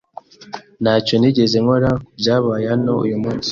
[0.83, 3.49] Ntacyo nigeze nkora ku byabaye hano uyu munsi.